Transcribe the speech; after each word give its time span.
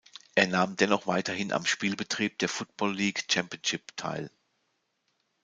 Er 0.33 0.47
nahm 0.47 0.77
dennoch 0.77 1.05
weiterhin 1.05 1.53
am 1.53 1.63
Spielbetrieb 1.63 2.39
der 2.39 2.49
Football 2.49 2.95
League 2.95 3.27
Championship 3.31 3.95
teil. 3.97 4.31